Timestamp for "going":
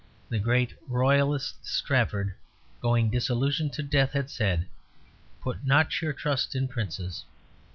2.81-3.11